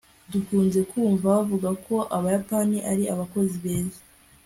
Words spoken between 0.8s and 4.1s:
kumva bavuga ko abayapani ari abakozi beza